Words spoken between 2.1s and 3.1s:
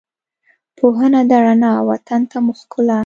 ته مو ښکلا